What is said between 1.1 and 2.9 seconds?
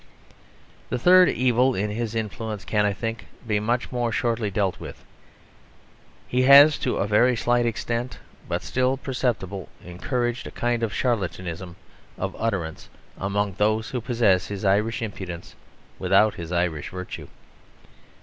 evil in his influence can,